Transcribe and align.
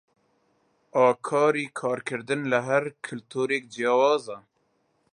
ئاکاری 0.95 1.65
کارکردن 1.79 2.41
لە 2.51 2.59
هەر 2.69 2.83
کولتوورێک 3.05 3.63
جیاوازە. 3.73 4.37